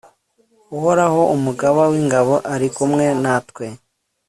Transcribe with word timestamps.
uhoraho, 0.77 1.21
umugaba 1.35 1.81
w'ingabo, 1.91 2.33
ari 2.53 2.67
kumwe 2.75 3.05
natwe 3.21 3.65